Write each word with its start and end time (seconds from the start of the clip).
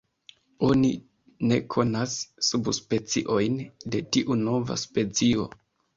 Oni 0.67 0.89
ne 1.51 1.59
konas 1.75 2.15
subspeciojn 2.49 3.61
de 3.97 4.03
tiu 4.17 4.39
“nova” 4.49 4.79
specio. 4.87 5.47